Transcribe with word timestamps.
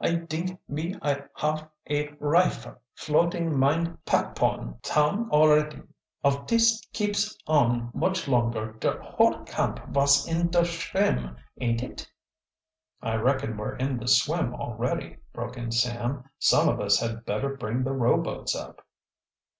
"I 0.00 0.14
dink 0.14 0.56
me 0.68 0.94
I 1.02 1.24
half 1.34 1.66
a 1.90 2.10
rifer 2.20 2.78
floating 2.94 3.58
mine 3.58 3.98
packpone 4.06 4.80
town 4.82 5.28
alretty! 5.32 5.82
Of 6.22 6.46
dis 6.46 6.80
keeps 6.92 7.36
on 7.48 7.90
much 7.92 8.28
longer 8.28 8.74
der 8.74 9.00
whole 9.02 9.40
camp 9.42 9.80
vos 9.88 10.28
in 10.28 10.48
der 10.48 10.62
schwim, 10.64 11.34
ain't 11.60 11.82
it!" 11.82 12.08
"I 13.02 13.16
reckon 13.16 13.56
we're 13.56 13.74
in 13.74 13.96
the 13.96 14.06
swim 14.06 14.54
already," 14.54 15.16
broke 15.32 15.56
in 15.56 15.72
Sam. 15.72 16.22
"Some 16.38 16.68
of 16.68 16.78
us 16.80 17.00
had 17.00 17.26
better 17.26 17.56
bring 17.56 17.82
the 17.82 17.90
rowboats 17.90 18.54
up." 18.54 18.82